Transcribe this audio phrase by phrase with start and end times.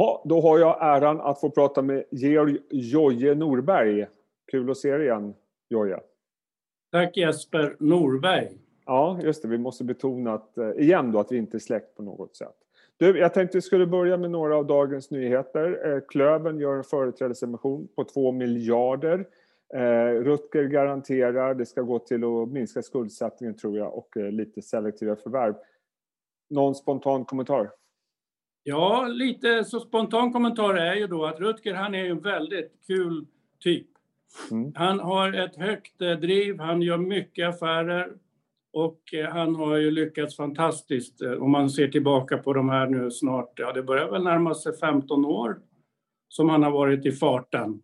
[0.00, 4.06] Ha, då har jag äran att få prata med Georg Joje Norberg.
[4.50, 5.34] Kul att se dig igen,
[5.68, 6.00] Joje.
[6.92, 8.48] Tack Jesper Norberg.
[8.86, 9.48] Ja, just det.
[9.48, 12.54] Vi måste betona att, eh, igen då, att vi inte är släkt på något sätt.
[12.96, 15.92] Du, jag tänkte vi skulle börja med några av dagens nyheter.
[15.92, 19.26] Eh, Klöven gör en företrädesemission på 2 miljarder.
[19.74, 25.16] Eh, Rutger garanterar det ska gå till att minska skuldsättningen tror jag och lite selektiva
[25.16, 25.54] förvärv.
[26.50, 27.70] Någon spontan kommentar?
[28.62, 32.72] Ja, lite så spontan kommentar är ju då att Rutger han är ju en väldigt
[32.86, 33.26] kul
[33.60, 33.86] typ.
[34.50, 34.72] Mm.
[34.74, 38.12] Han har ett högt driv, han gör mycket affärer
[38.72, 42.86] och eh, han har ju lyckats fantastiskt eh, om man ser tillbaka på de här
[42.86, 45.58] nu snart, ja det börjar väl närma sig 15 år
[46.28, 47.82] som han har varit i farten,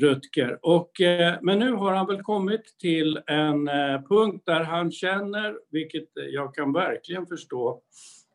[0.00, 0.58] Rutger.
[0.62, 3.66] Och, eh, men nu har han väl kommit till en
[4.08, 7.82] punkt där han känner, vilket jag kan verkligen förstå,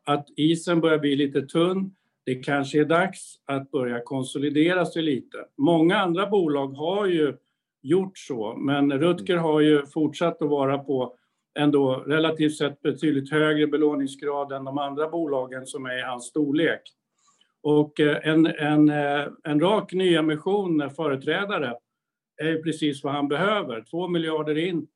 [0.08, 1.94] att isen börjar bli lite tunn.
[2.24, 5.38] Det kanske är dags att börja konsolidera sig lite.
[5.58, 7.36] Många andra bolag har ju
[7.82, 11.16] gjort så, men Rutger har ju fortsatt att vara på
[11.58, 16.82] ändå relativt sett betydligt högre belåningsgrad än de andra bolagen som är i hans storlek.
[17.62, 21.74] Och eh, en, en, eh, en rak nyemission företrädare
[22.42, 23.84] är precis vad han behöver.
[23.90, 24.86] Två miljarder in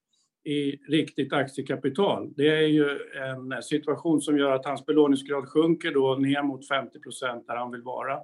[0.45, 2.33] i riktigt aktiekapital.
[2.37, 7.01] Det är ju en situation som gör att hans belåningsgrad sjunker då ner mot 50
[7.01, 8.21] procent där han vill vara.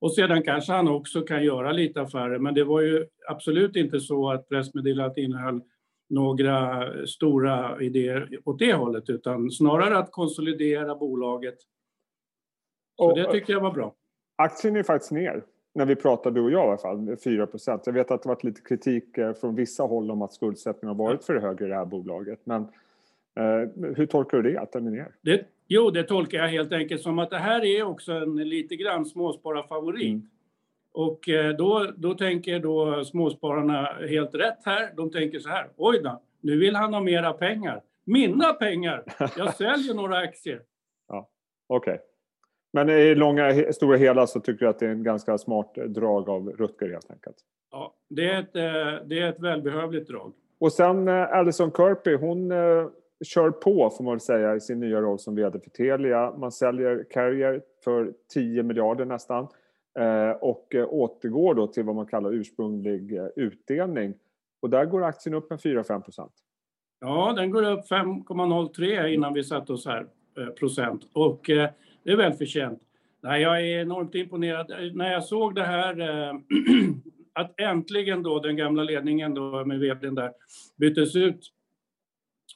[0.00, 4.00] Och sedan kanske han också kan göra lite affärer, men det var ju absolut inte
[4.00, 5.60] så att pressmeddelandet innehöll
[6.08, 11.56] några stora idéer åt det hållet utan snarare att konsolidera bolaget.
[12.96, 13.94] Så och, det tycker jag var bra.
[14.36, 17.92] Aktien är faktiskt ner när vi pratar du och jag i alla fall, 4% Jag
[17.92, 21.24] vet att det varit lite kritik eh, från vissa håll om att skuldsättningen har varit
[21.24, 22.40] för hög i det här bolaget.
[22.44, 22.62] Men
[23.36, 25.12] eh, hur tolkar du det, att den är ner?
[25.20, 28.76] Det, jo, det tolkar jag helt enkelt som att det här är också en lite
[28.76, 30.08] grann småspararfavorit.
[30.08, 30.28] Mm.
[30.92, 34.92] Och eh, då, då tänker då småspararna helt rätt här.
[34.96, 37.82] De tänker så här, oj då, nu vill han ha mera pengar.
[38.04, 39.04] Mina pengar!
[39.36, 40.62] Jag säljer några aktier.
[41.08, 41.28] Ja,
[41.66, 41.92] Okej.
[41.92, 42.04] Okay.
[42.74, 46.28] Men i långa, stora hela så tycker du att det är en ganska smart drag
[46.28, 47.36] av Rutger helt enkelt?
[47.70, 50.32] Ja, det är ett, eh, det är ett välbehövligt drag.
[50.58, 52.52] Och sen eh, Alison Kirby, hon
[53.24, 56.34] kör på får man väl säga i sin nya roll som VD för Telia.
[56.36, 59.48] Man säljer Carrier för 10 miljarder nästan.
[59.98, 64.14] Eh, och eh, återgår då till vad man kallar ursprunglig eh, utdelning.
[64.62, 66.32] Och där går aktien upp med 4-5 procent.
[67.00, 70.06] Ja, den går upp 5,03 innan vi satte oss här
[70.58, 71.50] procent och
[72.04, 72.82] det är välförtjänt.
[73.22, 74.70] Nej, jag är enormt imponerad.
[74.70, 76.34] Eh, när jag såg det här eh,
[77.32, 80.32] att äntligen då den gamla ledningen då med vdn där
[80.76, 81.40] byttes ut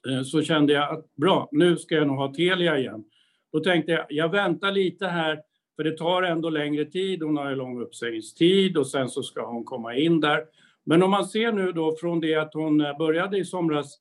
[0.08, 3.04] eh, så kände jag att bra, nu ska jag nog ha Telia igen.
[3.52, 5.40] Då tänkte jag, jag väntar lite här
[5.76, 9.46] för det tar ändå längre tid, hon har ju lång uppsägningstid och sen så ska
[9.46, 10.44] hon komma in där.
[10.84, 13.98] Men om man ser nu då från det att hon började i somras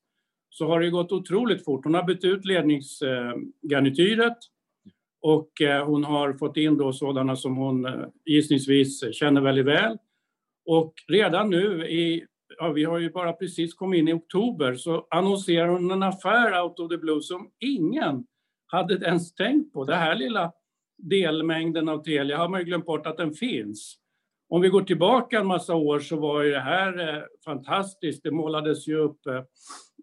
[0.49, 1.83] så har det gått otroligt fort.
[1.83, 4.37] Hon har bytt ut ledningsgarnityret
[5.27, 9.97] och eh, hon har fått in då sådana som hon eh, gissningsvis känner väldigt väl.
[10.65, 12.25] Och redan nu i,
[12.57, 16.61] ja, vi har ju bara precis kommit in i oktober, så annonserar hon en affär
[16.63, 18.25] out of the blue som ingen
[18.67, 19.83] hade ens tänkt på.
[19.83, 20.51] Det här lilla
[20.97, 23.97] delmängden av Telia har man ju glömt bort att den finns.
[24.49, 28.23] Om vi går tillbaka en massa år så var ju det här eh, fantastiskt.
[28.23, 29.43] Det målades ju upp eh,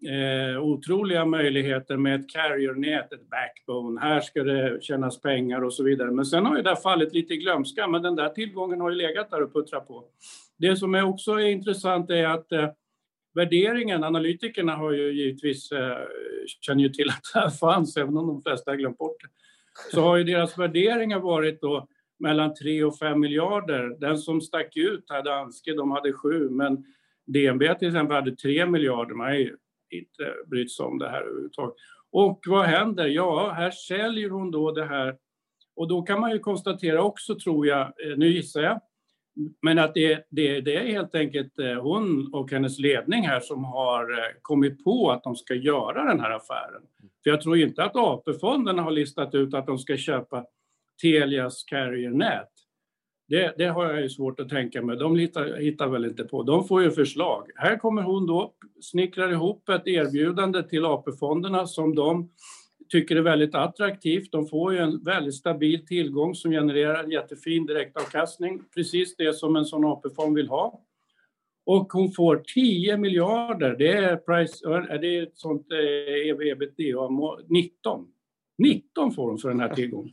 [0.07, 4.01] eh, otroliga möjligheter med ett carrier-nät, ett backbone.
[4.01, 6.11] Här ska det tjänas pengar och så vidare.
[6.11, 8.97] Men sen har ju det fallit lite i glömska, men den där tillgången har ju
[8.97, 10.05] legat där och puttrat på.
[10.59, 12.69] Det som är också är intressant är att eh,
[13.35, 15.99] värderingen, analytikerna har ju givetvis, eh,
[16.61, 19.29] känner ju till att det här fanns, även om de flesta har glömt bort det
[19.91, 21.89] så har ju deras värderingar varit då
[22.19, 23.97] mellan 3 och 5 miljarder.
[24.01, 26.85] Den som stack ut hade Danske, de hade 7, men
[27.27, 29.15] DNB till exempel hade 3 miljarder.
[29.15, 29.57] Man är ju
[29.91, 31.75] inte brytt sig om det här överhuvudtaget.
[32.13, 33.07] Och vad händer?
[33.07, 35.17] Ja, här säljer hon då det här
[35.77, 38.81] och då kan man ju konstatera också, tror jag, eh, nu gissar jag,
[39.63, 43.65] men att det, det, det, är helt enkelt eh, hon och hennes ledning här som
[43.65, 46.83] har eh, kommit på att de ska göra den här affären.
[47.23, 50.47] För jag tror inte att AP-fonderna har listat ut att de ska köpa
[51.03, 52.51] Telias carrier-nät.
[53.29, 54.97] Det, det, har jag ju svårt att tänka mig.
[54.97, 56.43] De hittar, hittar väl inte på.
[56.43, 57.51] De får ju förslag.
[57.55, 62.31] Här kommer hon då snickrar ihop ett erbjudande till AP-fonderna som de
[62.89, 64.33] tycker är väldigt attraktivt.
[64.33, 68.63] De får ju en väldigt stabil tillgång som genererar en jättefin direktavkastning.
[68.75, 70.81] Precis det som en sån AP-fond vill ha.
[71.67, 73.77] Och hon får 10 miljarder.
[73.79, 75.67] Det är, price, är ett sånt
[76.31, 77.09] ev ebitda
[77.49, 78.07] 19.
[78.59, 80.13] 19 får hon för den här tillgången.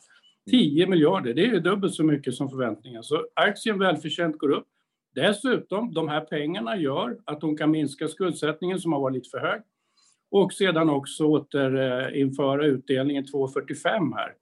[0.50, 3.04] 10 miljarder, det är dubbelt så mycket som förväntningarna.
[3.04, 4.68] Så aktien välförtjänt går upp.
[5.16, 9.40] Dessutom, de här pengarna gör att hon kan minska skuldsättningen som har varit lite för
[9.40, 9.62] hög
[10.32, 14.34] och sedan också återinföra utdelningen 2,45 här.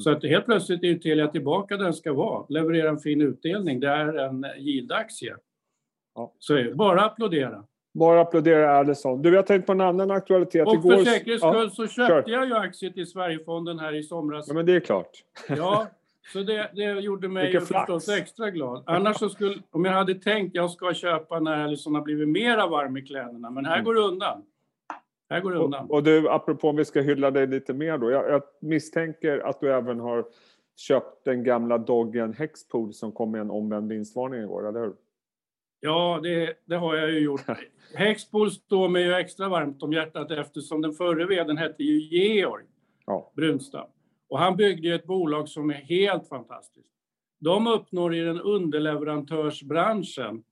[0.00, 3.80] Så att helt plötsligt är Telia tillbaka där den ska vara, levererar en fin utdelning.
[3.80, 5.36] Det är en yield-aktie.
[6.14, 6.34] Ja.
[6.38, 7.64] Så bara applådera.
[7.98, 9.22] Bara applådera Allison.
[9.22, 10.66] Du, jag tänkte på en annan aktualitet.
[10.66, 10.96] Och Igår...
[10.96, 12.34] för säkerhets skull ja, så köpte kör.
[12.34, 14.48] jag ju aktier till Sverigefonden här i somras.
[14.48, 15.10] Ja, men det är klart.
[15.48, 15.86] Ja,
[16.32, 18.82] så det, det gjorde mig ju förstås extra glad.
[18.86, 22.66] Annars så skulle, om jag hade tänkt jag ska köpa när Allison har blivit mera
[22.66, 23.84] varm i kläderna, men här mm.
[23.84, 24.42] går det undan.
[25.30, 25.84] Här går det undan.
[25.84, 28.10] Och, och, du, apropå om vi ska hylla dig lite mer då.
[28.10, 30.24] Jag, jag, misstänker att du även har
[30.76, 34.92] köpt den gamla doggen Hexpool som kom med en omvänd vinstvarning igår, eller hur?
[35.80, 37.44] Ja, det, det har jag ju gjort.
[37.94, 42.64] Hexpool står mig ju extra varmt om hjärtat eftersom den förre vdn hette ju Georg
[43.06, 43.32] ja.
[43.36, 43.86] Brunstam.
[44.28, 46.88] Och han byggde ett bolag som är helt fantastiskt.
[47.40, 50.42] De uppnår i den underleverantörsbranschen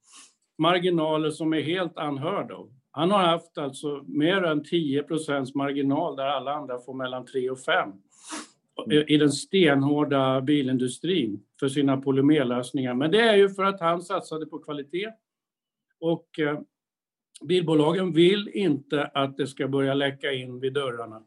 [0.58, 2.68] marginaler som är helt unheard of.
[2.90, 7.60] Han har haft alltså mer än 10% marginal där alla andra får mellan 3 och
[7.60, 7.92] 5
[8.84, 9.04] Mm.
[9.08, 12.94] i den stenhårda bilindustrin för sina polymerlösningar.
[12.94, 15.12] Men det är ju för att han satsade på kvalitet.
[16.00, 16.60] Och eh,
[17.44, 21.22] bilbolagen vill inte att det ska börja läcka in vid dörrarna.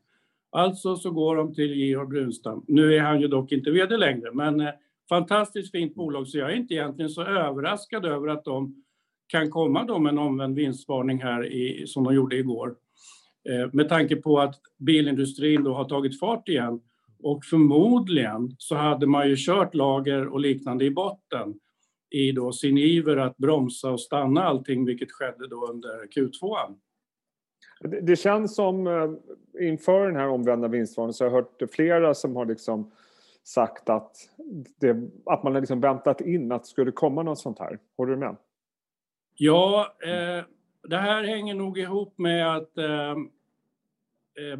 [0.51, 2.66] Alltså så går de till Georg Brunstam.
[2.68, 4.69] Nu är han ju dock inte vd längre, men eh,
[5.10, 8.84] fantastiskt fint bolag så jag är inte egentligen så överraskad över att de
[9.28, 12.75] kan komma då med en omvänd vinstvarning här i, som de gjorde igår.
[13.50, 16.81] Eh, med tanke på att bilindustrin då har tagit fart igen
[17.24, 21.60] och förmodligen så hade man ju kört lager och liknande i botten
[22.10, 26.75] i då sin iver att bromsa och stanna allting, vilket skedde då under Q2.
[28.01, 29.12] Det, känns som eh,
[29.69, 32.92] inför den här omvända vinstvarningen så har jag hört flera som har liksom
[33.44, 34.16] sagt att,
[34.80, 34.92] det,
[35.25, 37.80] att man har liksom väntat in att det skulle komma något sånt här.
[37.98, 38.36] Håller du med?
[39.36, 40.45] Ja, eh,
[40.89, 44.60] det här hänger nog ihop med att eh, eh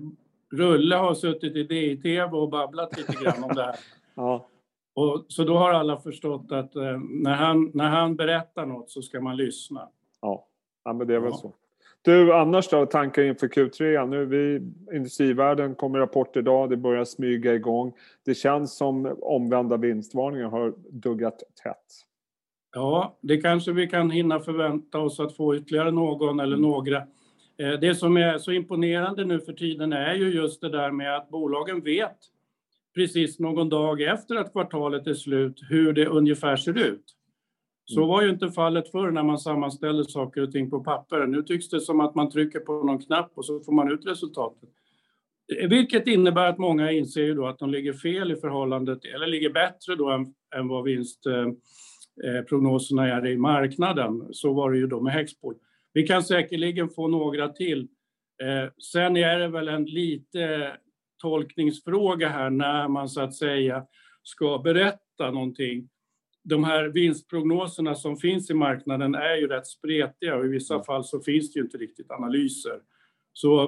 [0.51, 3.75] Rulle har suttit i DI-TV och babblat lite grann om det här.
[4.15, 4.47] ja.
[4.95, 9.01] och, så då har alla förstått att eh, när, han, när han berättar något så
[9.01, 9.89] ska man lyssna.
[10.21, 10.47] Ja,
[10.83, 11.37] ja men det är väl ja.
[11.37, 11.53] så.
[12.01, 14.07] Du, annars då, tankar inför Q3?
[14.07, 14.55] Nu vi,
[14.95, 17.93] industrivärlden kommer rapport idag, det börjar smyga igång.
[18.25, 22.05] Det känns som omvända vinstvarningar har duggat tätt.
[22.75, 27.03] Ja, det kanske vi kan hinna förvänta oss att få ytterligare någon eller några.
[27.59, 31.17] Eh, det som är så imponerande nu för tiden är ju just det där med
[31.17, 32.17] att bolagen vet
[32.95, 37.15] precis någon dag efter att kvartalet är slut hur det ungefär ser ut.
[37.85, 41.27] Så var ju inte fallet förr när man sammanställde saker och ting på papper.
[41.27, 44.07] Nu tycks det som att man trycker på någon knapp och så får man ut
[44.07, 44.69] resultatet.
[45.57, 49.27] Eh, vilket innebär att många inser ju då att de ligger fel i förhållandet, eller
[49.27, 51.47] ligger bättre då än, än vad vinst eh,
[52.23, 54.27] Eh, är i marknaden.
[54.31, 55.56] Så var det ju då med Hexpol.
[55.99, 57.87] Vi kan säkerligen få några till.
[58.43, 60.71] Eh, sen är det väl en lite
[61.21, 63.85] tolkningsfråga här när man så att säga
[64.23, 65.89] ska berätta någonting.
[66.43, 70.83] De här vinstprognoserna som finns i marknaden är ju rätt spretiga och i vissa mm.
[70.83, 72.79] fall så finns det ju inte riktigt analyser.
[73.33, 73.63] Så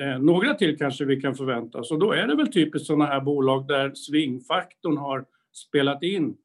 [0.00, 3.06] eh, några till kanske vi kan förvänta oss och då är det väl typiskt sådana
[3.06, 6.36] här bolag där svingfaktorn har spelat in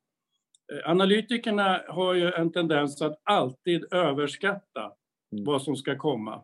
[0.74, 4.92] Eh, analytikerna har ju en tendens att alltid överskatta.
[5.44, 6.42] Vad som ska komma.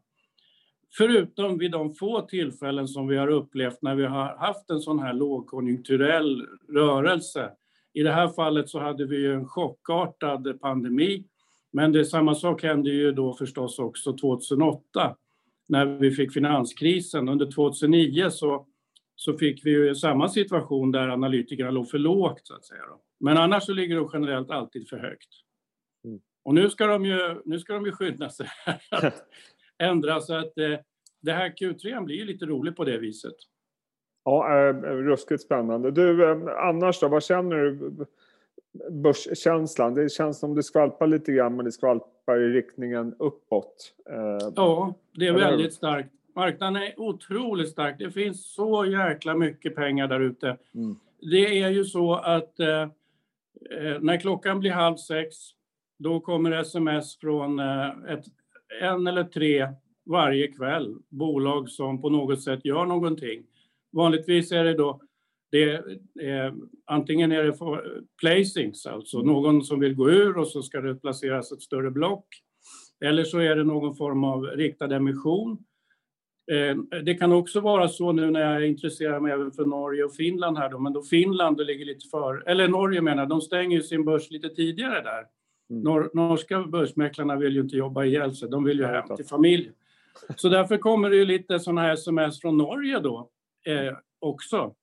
[0.98, 5.00] Förutom vid de få tillfällen som vi har upplevt när vi har haft en sån
[5.00, 7.52] här lågkonjunkturell rörelse.
[7.94, 11.24] I det här fallet så hade vi en chockartad pandemi.
[11.72, 15.16] Men det samma sak hände ju då förstås också 2008
[15.68, 17.30] när vi fick finanskrisen.
[17.30, 18.68] Under 2009 så
[19.16, 22.82] så fick vi ju samma situation där analytikerna låg för lågt så att säga.
[22.90, 23.02] Då.
[23.20, 25.30] Men annars så ligger de generellt alltid för högt.
[26.06, 26.20] Mm.
[26.44, 28.48] Och nu ska de ju, nu ska de ju skynda sig
[28.92, 29.14] att
[29.78, 30.80] ändra så att eh,
[31.22, 33.36] det här Q3 blir ju lite roligt på det viset.
[34.24, 35.92] Ja, eh, ruskigt spännande.
[35.92, 37.92] Du, eh, annars då, vad känner du?
[38.92, 43.94] Börskänslan, det känns som det skvalpar lite grann men det skvalpar i riktningen uppåt.
[44.10, 46.10] Eh, ja, det är väldigt starkt.
[46.36, 47.96] Marknaden är otroligt stark.
[48.00, 50.58] Det finns så jäkla mycket pengar där ute.
[50.76, 50.96] Mm.
[51.22, 55.36] Det är ju så att eh, eh, när klockan blir halv sex,
[56.02, 58.26] då kommer sms från eh, ett,
[58.82, 59.68] en eller tre
[60.06, 60.96] varje kväll.
[61.10, 63.44] Bolag som på något sätt gör någonting.
[63.92, 65.02] Vanligtvis är det då
[65.52, 65.64] det,
[66.22, 66.54] är,
[66.86, 67.58] antingen är det
[68.22, 72.26] placings, alltså någon som vill gå ur och så ska det placeras ett större block.
[73.06, 75.58] Eller så är det någon form av riktad emission
[76.52, 80.16] eh, det kan också vara så nu när jag intresserar mig även för Norge och
[80.16, 83.84] Finland här då, men då Finland ligger lite för, eller Norge menar de stänger ju
[83.84, 85.26] sin börs lite tidigare där.
[85.72, 85.84] Mm.
[85.84, 89.72] Nor norska börsmäklarna vill ju inte jobba ihjäl sig, de vill ju hem till familj.
[90.36, 93.30] Så därför kommer det ju lite sådana här sms från Norge då
[93.66, 94.76] eh, också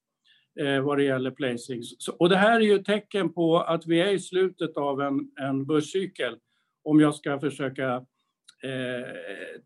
[0.60, 1.94] eh, vad det gäller placings.
[1.98, 5.30] Så, och det här är ju tecken på att vi är i slutet av en,
[5.40, 6.36] en börscykel
[6.84, 7.94] om jag ska försöka
[8.62, 9.08] eh,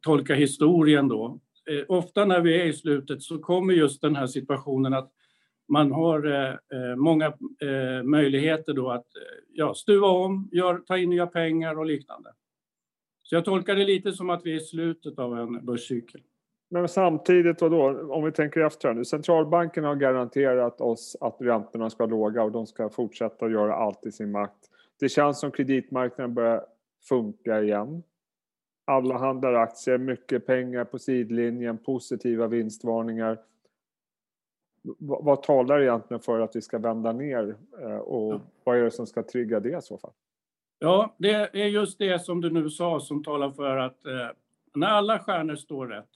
[0.00, 1.40] tolka historien då.
[1.70, 5.12] Eh, ofta när vi är i slutet så kommer just den här situationen att
[5.72, 10.98] man har eh, eh, många eh, möjligheter då att eh, ja, stuva om, gör, ta
[10.98, 12.30] in nya pengar och liknande.
[13.22, 16.20] Så jag tolkar det lite som att vi är i slutet av en börscykel.
[16.70, 22.06] Men samtidigt, då, om vi tänker efter nu, centralbanken har garanterat oss att räntorna ska
[22.06, 24.70] vara låga och de ska fortsätta att göra allt i sin makt.
[25.00, 26.64] Det känns som kreditmarknaden börjar
[27.08, 28.02] funka igen.
[28.84, 33.38] Alla handlar aktier, mycket pengar på sidlinjen, positiva vinstvarningar.
[34.98, 39.06] Vad talar egentligen för att vi ska vända ner eh, och vad är det som
[39.06, 40.12] ska trigga det i så fall?
[40.78, 44.28] Ja, det är just det som du nu sa som talar för att eh,
[44.74, 46.08] när alla stjärnor står rätt,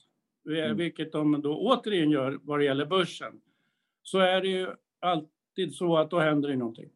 [0.45, 0.77] mm.
[0.77, 3.41] vilket de då återigen gör vad det gäller börsen,
[4.03, 4.67] så är det ju
[4.99, 6.89] alltid så att då händer det någonting.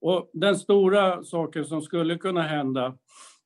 [0.00, 2.98] Och den stora saken som skulle kunna hända,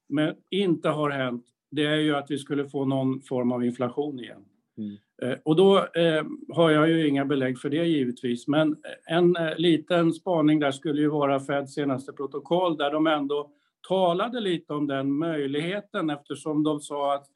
[0.07, 4.21] men inte har hänt, det är ju att vi skulle få någon form av inflation
[4.21, 4.45] igen.
[4.79, 4.97] Mm.
[5.23, 9.57] Eh, och då eh, har jag ju inga belägg för det givetvis, men en eh,
[9.57, 13.51] liten spaning där skulle ju vara Feds senaste protokoll där de ändå
[13.89, 17.27] talade lite om den möjligheten eftersom de sa att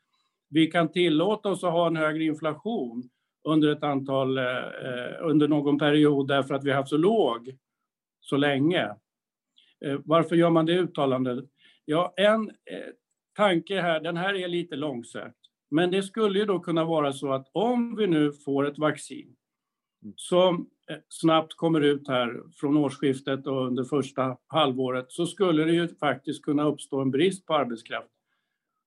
[0.51, 3.09] vi kan tillåta oss att ha en högre inflation
[3.45, 7.57] under ett antal, eh, eh under någon period därför att vi har haft så låg
[8.21, 8.85] så länge.
[9.85, 11.45] Eh, varför gör man det uttalandet?
[11.85, 12.51] Ja, en
[13.37, 15.39] tanke här, den här är lite långsökt,
[15.73, 19.37] men det skulle ju då kunna vara så att om vi nu får ett vaccin
[20.17, 25.73] som eh, snabbt kommer ut här från årsskiftet och under första halvåret så skulle det
[25.73, 28.09] ju faktiskt kunna uppstå en brist på arbetskraft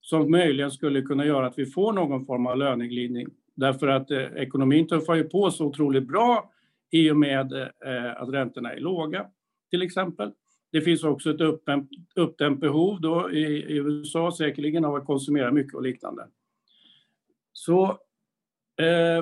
[0.02, 3.28] som möjligen skulle kunna göra att vi får någon form av löneglidning.
[3.56, 6.52] Därför att eh, ekonomin tuffar ju på så otroligt bra
[6.92, 9.26] i och med eh, att räntorna är låga,
[9.70, 10.32] till exempel.
[10.72, 15.52] Det finns också ett uppdämt, uppdämt behov då i, i, USA säkerligen av att konsumera
[15.52, 16.28] mycket och liknande.
[17.58, 18.00] Så
[18.82, 19.18] eh,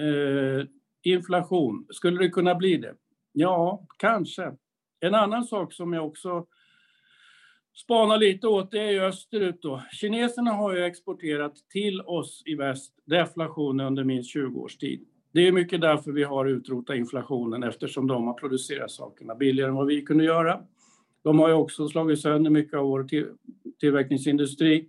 [0.00, 0.66] eh,
[1.02, 2.94] inflation, skulle det kunna bli det?
[3.32, 4.52] Ja, kanske.
[5.00, 6.46] En annan sak som jag också
[7.74, 9.82] spanar lite åt det är ju österut då.
[9.92, 15.06] Kineserna har ju exporterat till oss i väst deflation under minst 20 års tid.
[15.32, 19.76] Det är mycket därför vi har utrotat inflationen eftersom de har producerat sakerna billigare än
[19.76, 20.60] vad vi kunde göra.
[21.22, 23.06] De har ju också slagit sönder mycket av vår
[23.80, 24.88] tillverkningsindustri.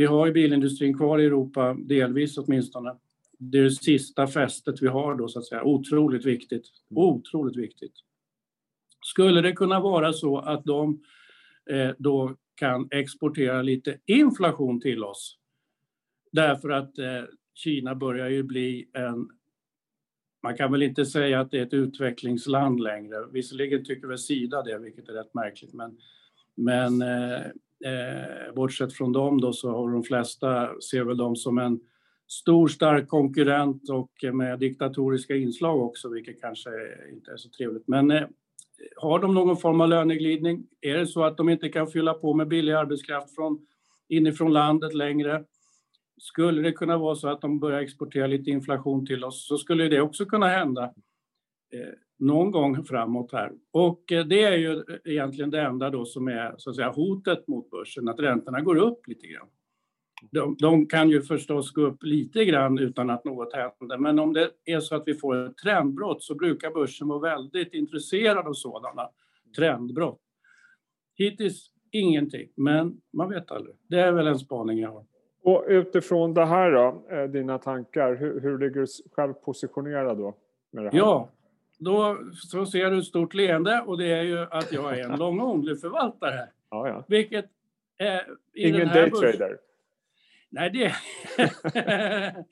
[0.00, 2.96] Vi har ju bilindustrin kvar i Europa, delvis åtminstone.
[3.38, 5.64] Det är det sista fästet vi har då så att säga.
[5.64, 6.64] Otroligt viktigt.
[6.94, 7.92] Otroligt viktigt.
[9.04, 11.02] Skulle det kunna vara så att de
[11.70, 15.38] eh, då kan exportera lite inflation till oss
[16.32, 19.28] därför att eh, Kina börjar ju bli en
[20.42, 23.26] man kan väl inte säga att det är ett utvecklingsland längre.
[23.32, 25.98] Visserligen tycker väl Sida det, vilket är rätt märkligt, men,
[26.54, 27.40] men eh,
[27.84, 31.80] eh, bortsett från dem då så har de flesta ser väl dem som en
[32.28, 36.70] stor stark konkurrent och med diktatoriska inslag också, vilket kanske
[37.12, 37.88] inte är så trevligt.
[37.88, 38.26] Men eh,
[38.96, 40.66] har de någon form av löneglidning?
[40.80, 43.66] Är det så att de inte kan fylla på med billig arbetskraft från
[44.08, 45.44] inifrån landet längre?
[46.18, 49.88] Skulle det kunna vara så att de börjar exportera lite inflation till oss så skulle
[49.88, 50.84] det också kunna hända
[51.72, 53.52] eh, någon gång framåt här.
[53.70, 57.48] Och eh, det är ju egentligen det enda då som är så att säga, hotet
[57.48, 59.48] mot börsen, att räntorna går upp lite grann.
[60.30, 64.32] De, de, kan ju förstås gå upp lite grann utan att något händer, men om
[64.32, 68.52] det är så att vi får ett trendbrott så brukar börsen vara väldigt intresserad av
[68.52, 69.08] sådana
[69.56, 70.20] trendbrott.
[71.14, 73.76] Hittills ingenting, men man vet aldrig.
[73.88, 75.04] Det är väl en spaning jag har.
[75.42, 80.36] Och utifrån det här då, eh, dina tankar, hur, hur ligger du själv positionerad då?
[80.70, 80.98] Med det här?
[80.98, 81.28] Ja,
[81.80, 85.18] då så ser du ett stort leende och det är ju att jag är en
[85.18, 85.38] lång
[85.76, 86.48] förvaltare.
[86.70, 87.04] Ja, ja.
[87.08, 87.46] Vilket
[87.98, 89.58] är Ingen daytrader?
[90.48, 90.94] Nej, det...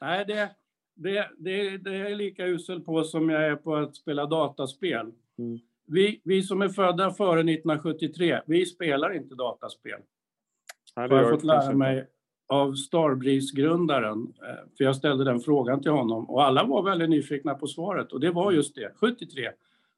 [0.00, 0.50] Nej, det,
[0.94, 5.12] det, det, det är lika usel på som jag är på att spela dataspel.
[5.38, 5.58] Mm.
[5.86, 10.00] Vi, vi som är födda före 1973, vi spelar inte dataspel.
[10.96, 12.06] Nej, det har jag fått lära mig
[12.48, 17.54] av Starbreeze-grundaren, eh, för jag ställde den frågan till honom och alla var väldigt nyfikna
[17.54, 19.50] på svaret och det var just det, 73.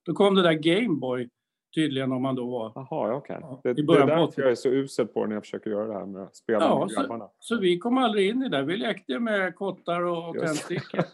[0.06, 1.28] Då kom det där Gameboy
[1.74, 2.72] tydligen om man då var...
[2.74, 3.16] Jaha.
[3.16, 3.36] Okay.
[3.40, 5.70] Ja, det, i det är början därför jag är så usel på när jag försöker
[5.70, 7.28] göra det här med spela Ja, med så- grabbarna.
[7.38, 8.62] Så vi kom aldrig in i det.
[8.62, 11.00] Vi lekte med kottar och tändstickor.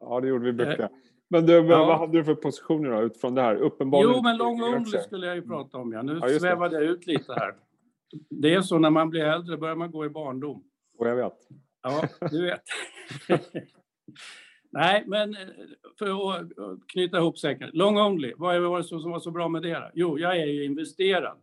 [0.00, 0.90] Ja, det gjorde vi mycket.
[1.30, 1.86] Men du, Eh, ja.
[1.86, 3.56] vad hade du för positioner då, utifrån det här?
[3.56, 4.14] Uppenbarligen...
[4.16, 5.00] Jo, men only aktier.
[5.02, 5.92] skulle jag ju prata om.
[5.92, 6.02] Ja.
[6.02, 6.40] Nu Ja, det.
[6.40, 7.54] svävade jag ut lite här.
[8.30, 10.64] Det är så när man blir äldre börjar man gå i barndom.
[10.98, 11.38] Och jag vet.
[11.82, 12.62] Ja, du vet.
[14.70, 15.48] Nej, men eh,
[15.98, 16.48] för att
[16.86, 17.70] knyta ihop säkert.
[17.74, 19.90] Long only, vad var det som var så bra med det?
[19.94, 21.38] Jo, jag är ju investerad.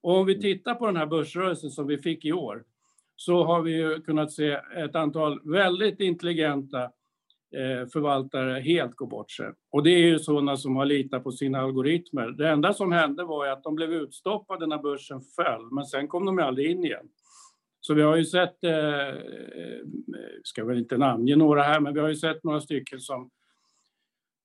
[0.00, 2.64] Och om vi tittar på den här börsrörelsen som vi fick i år
[3.16, 6.90] så har vi kunnat se ett antal väldigt intelligenta eh,
[7.92, 9.52] förvaltare helt gå bort sig.
[9.70, 12.30] Och det är ju sådana som har litat på sina algoritmer.
[12.30, 16.26] Det enda som hände var att de blev utstoppade när börsen föll, men sen kom
[16.26, 17.08] de aldrig in igen.
[17.86, 19.14] Så vi har ju sett, eh, eh,
[20.42, 23.30] ska väl inte namnge några här, men vi har ju sett några stycken som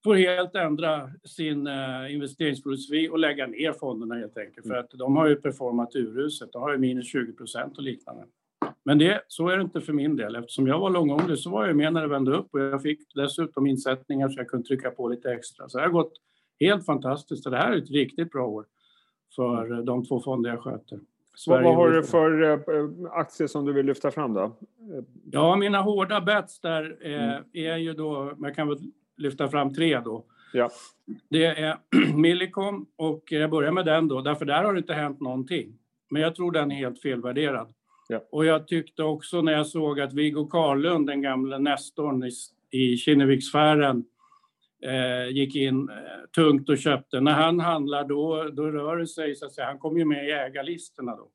[0.04, 4.68] får helt ändra sin eh, investeringsfilosofi och lägga ner fonderna helt enkelt.
[4.68, 8.24] För att de har ju performat uruset, de har ju minus 20 procent och liknande.
[8.84, 10.36] Men det, så är det inte för min del.
[10.36, 13.00] Eftersom jag var långårig så var jag med när det vände upp och jag fick
[13.16, 15.70] dessutom insättningar så jag kunde trycka på lite extra.
[15.70, 16.14] Så det har gått
[16.60, 18.66] helt fantastiskt och det här är ett riktigt bra år
[19.36, 20.96] för de två fonder jag sköter.
[20.98, 24.56] Vad, Sverige vad har du för eh, aktier som du vill lyfta fram då?
[25.32, 28.78] Ja, mina hårda bets där eh, är ju då, jag kan väl
[29.18, 30.26] lyfta fram tre då.
[30.54, 30.70] Ja.
[31.30, 31.78] Det är
[32.16, 35.78] Millicom och jag börjar med den då, därför där har det inte hänt någonting.
[36.10, 37.74] Men jag tror den är helt felvärderad.
[38.12, 38.28] Ja.
[38.30, 42.32] Och jag tyckte också när jag såg att Viggo Karlund, den gamla nestorn i,
[42.78, 44.04] i Kinnevikssfären,
[44.84, 45.96] eh, gick in eh,
[46.36, 47.22] tungt och köpte.
[47.22, 50.28] När han handlar då, då rör det sig, så att säga, han kommer ju med
[50.28, 51.30] i ägarlistorna då.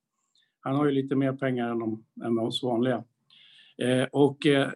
[0.60, 3.04] Han har ju lite mer pengar än, de, än oss vanliga.
[3.78, 4.68] Eh, och eh,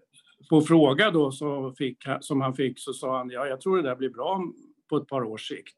[0.50, 3.82] på fråga då så fick, som han fick så sa han ja, jag tror det
[3.82, 4.44] där blir bra
[4.88, 5.76] på ett par års sikt.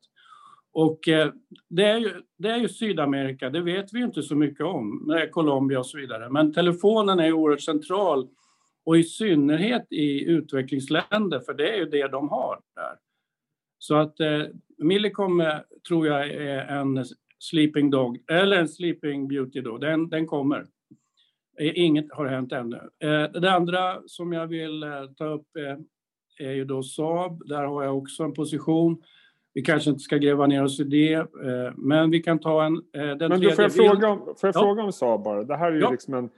[0.73, 1.33] Och eh,
[1.69, 5.07] det, är ju, det är ju Sydamerika, det vet vi ju inte så mycket om,
[5.07, 6.31] med Colombia och så vidare.
[6.31, 8.29] Men telefonen är ju oerhört central
[8.85, 12.97] och i synnerhet i utvecklingsländer, för det är ju det de har där.
[13.79, 14.43] Så att eh,
[14.79, 15.55] Millicom eh,
[15.89, 17.05] tror jag är en
[17.39, 20.67] sleeping dog, eller en sleeping beauty då, den, den kommer.
[21.61, 22.77] Inget har hänt ännu.
[22.77, 27.43] Eh, Det andra som jag vill eh, ta upp eh, är ju då Saab.
[27.49, 29.03] Där har jag också en position.
[29.55, 31.27] Vi kanske inte ska gräva ner oss i det, eh,
[31.77, 32.77] men vi kan ta en...
[32.77, 34.61] eh, Den Men du, får jag, fråga om, får jag Ja.
[34.61, 35.45] fråga om Saab bara?
[35.45, 35.91] Det här är ju Ja.
[35.91, 36.31] liksom en...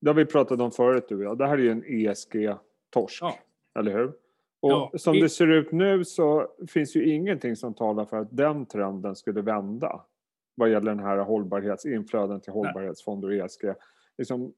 [0.00, 1.38] Det har vi pratat om förut du och jag.
[1.38, 3.18] Det här är ju en ESG-torsk.
[3.22, 3.34] Ja.
[3.78, 4.12] Eller hur?
[4.60, 8.66] Och som det ser ut nu så finns ju ingenting som talar för att den
[8.66, 10.00] trenden skulle vända.
[10.54, 13.64] Vad gäller den här hållbarhetsinflöden till hållbarhetsfonder och ESG.
[14.18, 14.52] Liksom,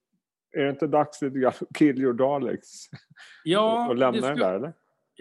[0.53, 2.91] är det inte dags lite grann att kill your darlings?
[3.45, 4.73] Ja, och lämna den där eller?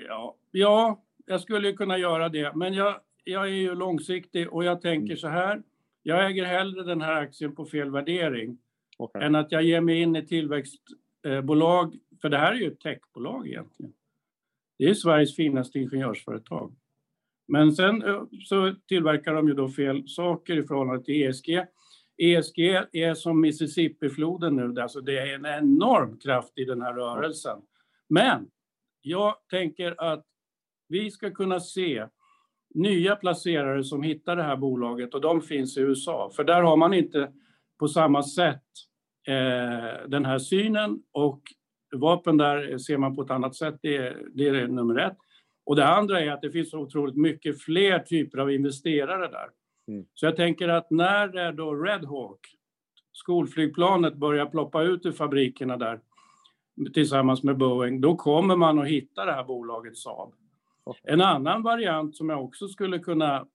[0.08, 2.56] Ja, ja, jag skulle kunna göra det.
[2.56, 5.18] Men jag, jag är ju långsiktig och jag tänker Mm.
[5.18, 5.64] så här.
[6.04, 8.58] Jag äger hellre den här aktien på fel värdering
[8.98, 9.24] Okej.
[9.24, 11.96] än att jag ger mig in i tillväxtbolag.
[12.22, 13.94] För det här är ju ett techbolag egentligen.
[14.78, 16.76] Det är Sveriges finaste ingenjörsföretag.
[17.48, 21.50] Men sen eh, så tillverkar de ju då fel saker i förhållande till ESG.
[22.18, 22.60] ESG
[22.92, 27.62] är som Mississippifloden nu, alltså det är en enorm kraft i den här rörelsen.
[28.10, 28.48] Men
[29.02, 30.26] jag tänker att
[30.88, 32.08] vi ska kunna se
[32.74, 36.32] nya placerare som hittar det här bolaget och de finns i USA.
[36.36, 37.32] För där har man inte
[37.80, 38.64] på samma sätt
[39.28, 41.42] eh, den här synen och
[41.96, 43.76] vapen där ser man på ett annat sätt.
[43.82, 45.18] Det är, det är nummer ett.
[45.66, 49.50] Och det andra är att det finns otroligt mycket fler typer av investerare där.
[49.88, 50.06] Mm.
[50.14, 52.40] Så jag tänker att när då Red Hawk,
[53.12, 56.00] skolflygplanet, börjar ploppa ut ur fabrikerna där
[56.94, 60.34] tillsammans med Boeing, då kommer man att hitta det här bolaget Saab.
[61.04, 63.48] En annan variant som jag också skulle kunna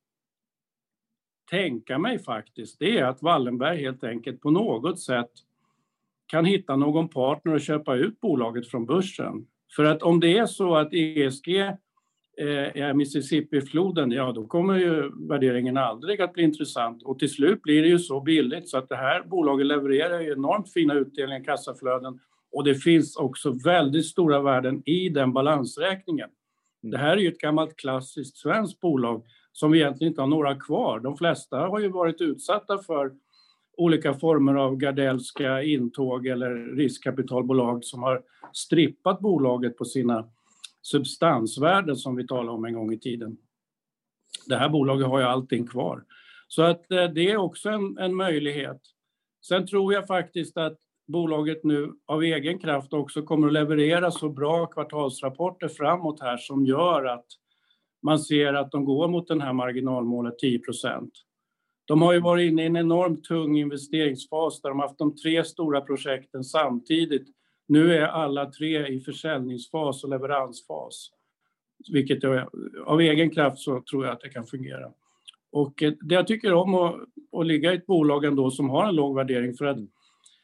[1.51, 5.31] tänka mig faktiskt, det är att Wallenberg helt enkelt på något sätt
[6.27, 9.47] kan hitta någon partner och köpa ut bolaget från börsen.
[9.77, 11.77] För att om det är så att ESG eh,
[12.75, 17.03] är Mississippi-floden, ja då kommer ju värderingen aldrig att bli intressant.
[17.03, 20.33] Och till slut blir det ju så billigt så att det här bolaget levererar ju
[20.33, 22.21] enormt fina utdelningar, kassaflöden
[22.53, 26.31] och det finns också väldigt stora värden i den balansräkningen.
[26.83, 30.55] Det här är ju ett gammalt klassiskt svenskt bolag som vi egentligen inte har några
[30.55, 31.01] kvar.
[31.01, 33.13] De flesta har ju varit utsatta för
[33.77, 40.29] olika former av gardellska intåg eller riskkapitalbolag som har strippat bolaget på sina
[40.83, 43.37] substansvärden som vi talade om en gång i tiden.
[44.47, 46.05] Det här bolaget har ju allting kvar.
[46.49, 48.81] Så att eh, det är också en, en möjlighet.
[49.49, 54.29] Sen tror jag faktiskt att bolaget nu av egen kraft också kommer att leverera så
[54.29, 57.27] bra kvartalsrapporter framåt här som gör att
[58.03, 61.11] man ser att de går mot den här marginalmålet 10%
[61.85, 65.45] De har ju varit inne i en enormt tung investeringsfas där de haft de tre
[65.45, 67.29] stora projekten samtidigt.
[67.69, 71.11] Nu är alla tre i försäljningsfas och leveransfas.
[71.93, 72.49] Vilket jag,
[72.87, 74.93] av egen kraft så tror jag att det kan fungera.
[75.53, 76.95] Och eh, det jag tycker om att,
[77.37, 79.89] att ligga i ett bolag ändå som har en låg värdering för att mm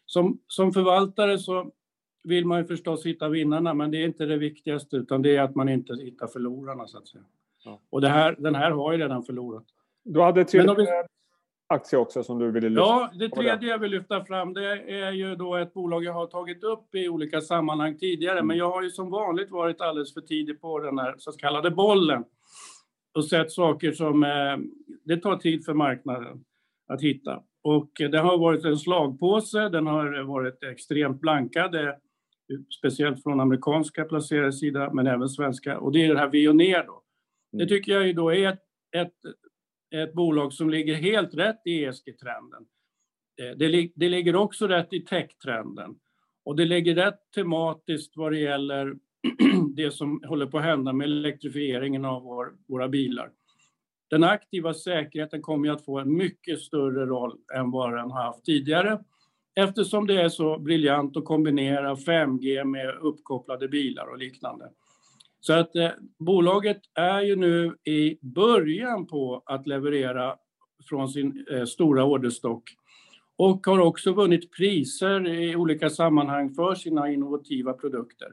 [0.09, 1.71] som, som förvaltare så
[2.25, 5.43] vill man ju förstås hitta vinnarna, men det är inte det viktigaste, utan det är
[5.43, 7.25] att man inte hittar förlorarna, så att säga.
[7.65, 7.81] Ja.
[7.91, 9.65] Och det här, den här har ju redan förlorat.
[10.05, 10.87] Du hade till vi...
[11.67, 15.13] aktie också som du ville lyfta Ja, det tredje jag vill lyfta fram, det är
[15.13, 18.47] ju då ett bolag jag har tagit upp i olika sammanhang tidigare, mm.
[18.47, 21.71] men jag har ju som vanligt varit alldeles för tidig på den här så kallade
[21.71, 22.25] bollen
[23.15, 24.57] och sett saker som eh,
[25.05, 26.45] det tar tid för marknaden
[26.87, 27.43] att hitta.
[27.63, 31.77] Och det har varit en slagpåse, den har varit extremt blankad,
[32.79, 35.79] speciellt från amerikanska placerare sida, men även svenska.
[35.79, 37.03] Och det är det här Veoneer då.
[37.53, 37.69] Det mm.
[37.69, 38.63] tycker jag då är ett,
[38.97, 39.15] ett,
[39.95, 42.67] ett bolag som ligger helt rätt i ESG-trenden.
[43.43, 45.95] Eh, det, det ligger också rätt i tech-trenden.
[46.45, 48.97] Och det ligger rätt tematiskt vad det gäller
[49.77, 53.31] det som håller på att hända med elektrifieringen av vår, våra bilar.
[54.11, 58.45] Den aktiva säkerheten kommer att få en mycket större roll än vad den har haft
[58.45, 58.99] tidigare
[59.55, 64.71] eftersom det är så briljant att kombinera 5G med uppkopplade bilar och liknande.
[65.41, 70.37] Så att eh, bolaget är ju nu i början på att leverera
[70.89, 72.63] från sin eh, stora orderstock
[73.37, 78.29] och har också vunnit priser i olika sammanhang för sina innovativa produkter.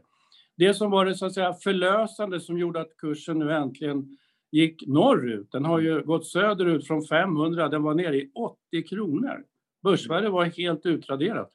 [0.57, 4.17] Det som var det så att säga förlösande som gjorde att kursen nu äntligen
[4.55, 9.43] gick norrut, den har ju gått söderut från 500, den var nere i 80 kronor.
[9.83, 11.51] Börsvärdet var helt utraderat.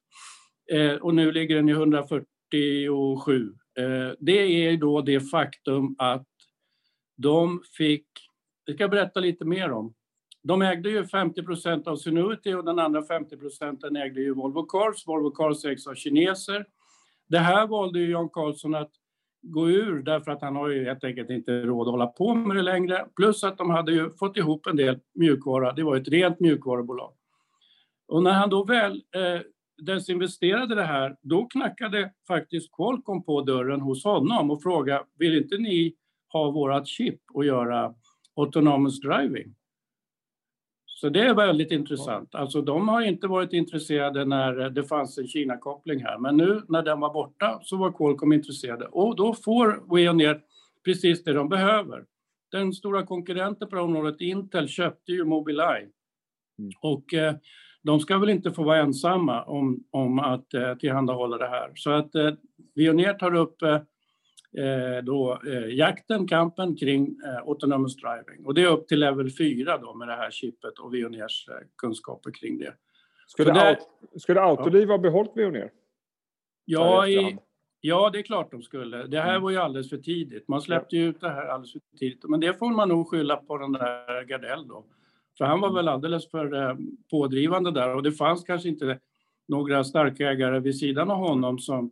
[0.72, 3.54] Eh, och nu ligger den i 147.
[3.78, 6.26] Eh, det är då det faktum att
[7.16, 8.06] de fick,
[8.66, 9.94] det ska jag berätta lite mer om.
[10.42, 14.62] De ägde ju 50 procent av Zenuity och den andra 50 procenten ägde ju Volvo
[14.66, 15.06] Cars.
[15.06, 16.66] Volvo Cars ägs av kineser.
[17.28, 18.90] Det här valde ju Jan Carlsson att
[19.42, 22.56] gå ur därför att han har ju helt enkelt inte råd att hålla på med
[22.56, 23.06] det längre.
[23.16, 25.72] Plus att de hade ju fått ihop en del mjukvara.
[25.72, 27.12] Det var ett rent mjukvarubolag.
[28.08, 29.40] Och när han då väl eh,
[29.86, 35.58] desinvesterade det här, då knackade faktiskt Qualcomm på dörren hos honom och frågade, vill inte
[35.58, 35.94] ni
[36.32, 37.94] ha vårat chip och göra
[38.36, 39.54] autonomous driving?
[41.00, 42.34] Så det är väldigt intressant.
[42.34, 46.82] Alltså de har inte varit intresserade när det fanns en Kina-koppling här, men nu när
[46.82, 50.40] den var borta så var Qualcomm intresserade och då får Veoneer
[50.84, 52.04] precis det de behöver.
[52.52, 55.88] Den stora konkurrenten på området, Intel, köpte ju Mobileye.
[56.58, 56.72] Mm.
[56.80, 57.34] Och eh,
[57.82, 61.72] de ska väl inte få vara ensamma om, om att eh, tillhandahålla det här.
[61.74, 62.32] Så att eh,
[62.74, 63.80] Veoneer tar upp eh,
[64.56, 68.46] eh, då, eh, jakten, kampen kring eh, autonomous driving.
[68.46, 71.54] Och det är upp till level 4 då med det här chippet och Veoneers eh,
[71.76, 72.74] kunskaper kring det.
[73.26, 73.78] Skulle, det,
[74.20, 74.94] skulle Autoliv ja.
[74.94, 75.70] ha behållit Veoneer?
[76.64, 77.38] Ja, i,
[77.80, 79.06] ja, det är klart de skulle.
[79.06, 79.42] Det här mm.
[79.42, 80.48] var ju alldeles för tidigt.
[80.48, 82.24] Man släppte ju ut det här alldeles för tidigt.
[82.28, 84.84] Men det får man nog skylla på den där Gardell då.
[85.38, 86.76] För han var väl alldeles för eh,
[87.10, 88.98] pådrivande där och det fanns kanske inte
[89.48, 91.90] några starka ägare vid sidan av honom som...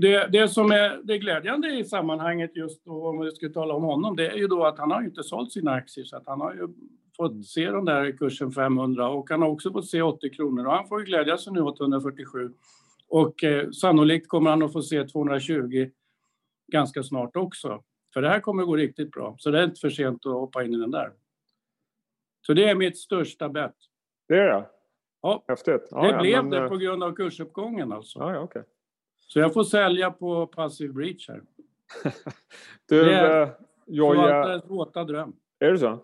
[0.00, 3.82] Det, det som är det glädjande i sammanhanget just då, om vi ska tala om
[3.82, 6.40] honom, det är ju då att han har inte sålt sina aktier så att han
[6.40, 6.68] har ju
[7.16, 7.42] fått mm.
[7.42, 10.88] se den där kursen 500 och han har också fått se 80 kronor och han
[10.88, 12.52] får ju glädja sig nu åt 147.
[13.08, 15.90] Och eh, sannolikt kommer han att få se 220
[16.72, 17.82] ganska snart också.
[18.14, 20.32] För det här kommer att gå riktigt bra, så det är inte för sent att
[20.32, 21.12] hoppa in i den där.
[22.46, 23.76] Så det är mitt största bett.
[24.28, 24.66] Det är det?
[25.22, 25.44] Ja.
[25.48, 25.88] Häftigt.
[25.90, 26.50] Ja, det ja, blev men...
[26.50, 28.18] det eh, på grund av kursuppgången alltså.
[28.18, 28.62] Ja, ja, okay.
[29.32, 31.42] Så jag får sälja på passive breach här.
[32.88, 33.52] du, det är uh,
[33.86, 34.62] Joja...
[34.64, 35.32] våta dröm.
[35.58, 35.86] Är det så?
[35.86, 35.98] Ja.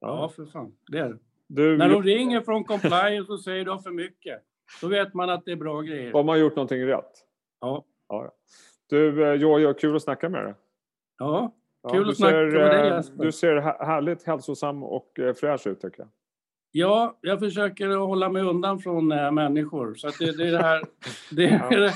[0.00, 0.72] ja, för fan.
[0.86, 1.18] Det är det.
[1.46, 1.76] Du...
[1.76, 4.42] När de ringer från compliance och säger de för mycket,
[4.80, 6.12] då vet man att det är bra grejer.
[6.12, 7.12] Har man gjort någonting rätt?
[7.60, 7.84] Ja.
[8.08, 8.32] ja.
[8.90, 10.54] Du, eh, Joja, kul att snacka med dig.
[11.18, 11.54] Ja,
[11.90, 13.24] Kul ja, att snacka med dig eh, Jesper.
[13.24, 16.08] Du ser härligt hälsosam och eh, fräsch ut tycker jag.
[16.72, 19.94] Ja, jag försöker hålla mig undan från äh, människor.
[19.94, 20.82] Så det, det, är det, här,
[21.30, 21.94] det, är det,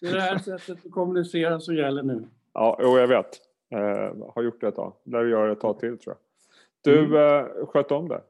[0.00, 2.28] det, är det här sättet att kommunicera som gäller nu.
[2.52, 3.40] Ja, jo, jag vet.
[3.74, 4.92] Uh, har gjort det ett tag.
[5.04, 6.94] Lär göra det ett tag till tror jag.
[6.94, 7.12] Du, mm.
[7.12, 8.22] uh, sköt om det.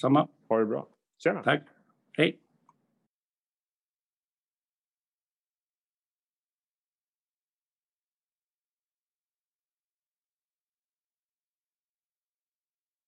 [0.00, 0.28] Samma.
[0.48, 0.86] Ha det bra.
[1.18, 1.42] Tjena.
[1.42, 1.62] Tack.
[2.12, 2.41] Hej.